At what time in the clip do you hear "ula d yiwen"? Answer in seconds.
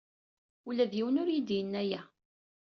0.67-1.19